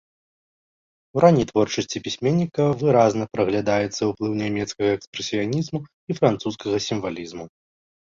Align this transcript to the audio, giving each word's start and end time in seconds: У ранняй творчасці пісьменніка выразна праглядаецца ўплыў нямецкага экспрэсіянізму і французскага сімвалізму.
У 1.17 1.21
ранняй 1.23 1.45
творчасці 1.51 1.99
пісьменніка 2.07 2.65
выразна 2.81 3.23
праглядаецца 3.33 4.01
ўплыў 4.13 4.33
нямецкага 4.43 4.89
экспрэсіянізму 4.97 5.79
і 5.83 6.11
французскага 6.21 6.77
сімвалізму. 6.87 7.45